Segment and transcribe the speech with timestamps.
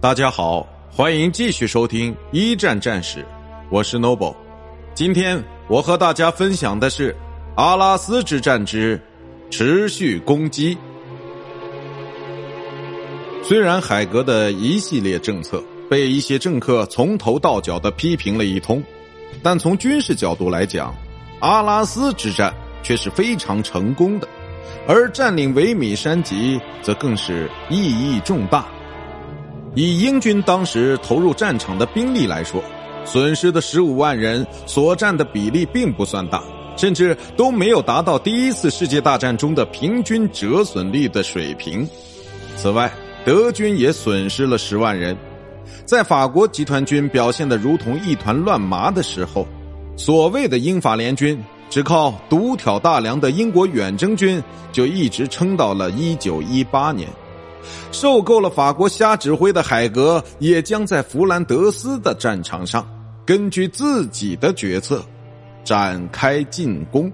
[0.00, 3.26] 大家好，欢迎继续收听一战战史，
[3.68, 4.36] 我是 Noble。
[4.94, 7.16] 今天我和大家分享的是
[7.56, 9.00] 阿拉斯之战之
[9.50, 10.78] 持续攻击。
[13.42, 18.80] 虽然海格的一系列政策被一些政客从头到脚的批评了一通，
[19.42, 20.94] 但从军事角度来讲，
[21.40, 22.54] 阿拉斯之战
[22.84, 24.28] 却是非常成功的，
[24.86, 28.64] 而占领维米山脊则更是意义重大。
[29.78, 32.60] 以英军当时投入战场的兵力来说，
[33.04, 36.42] 损失的十五万人所占的比例并不算大，
[36.76, 41.88] 甚至都没有达到第一次世界大战中的平均折损率的水平。
[42.56, 42.92] 此外，
[43.24, 45.16] 德军也损失了十万人，
[45.84, 49.46] 在法国集团军表现的如同一团乱麻的时候，
[49.96, 51.40] 所谓的英法联军
[51.70, 54.42] 只靠独挑大梁的英国远征军
[54.72, 57.08] 就一直撑到了一九一八年。
[57.92, 62.86] 受够了法国瞎指挥的海格，也将在弗兰德斯的战场上
[63.26, 65.02] 根据自己的决策
[65.64, 67.12] 展开进攻。